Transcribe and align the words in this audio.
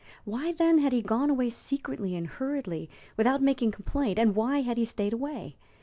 Why, 0.25 0.51
then, 0.51 0.79
had 0.79 0.93
he 0.93 1.03
gone 1.03 1.29
away 1.29 1.51
secretly 1.51 2.15
and 2.15 2.25
hurriedly, 2.25 2.89
without 3.17 3.39
making 3.39 3.69
complaint, 3.71 4.17
and 4.17 4.35
why 4.35 4.61
had 4.61 4.77
he 4.77 4.85
stayed 4.85 5.13
away? 5.13 5.57